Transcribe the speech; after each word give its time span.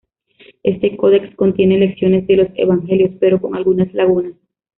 Este 0.63 0.97
codex 0.97 1.35
contienen 1.35 1.81
lecciones 1.81 2.25
de 2.25 2.35
los 2.37 2.47
evangelios, 2.55 3.11
pero 3.19 3.39
con 3.39 3.53
algunas 3.55 3.93
lagunas. 3.93 4.33